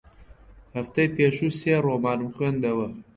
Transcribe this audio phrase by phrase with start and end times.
[0.75, 2.87] هەفتەی پێشوو سێ ڕۆمانم خوێندەوە.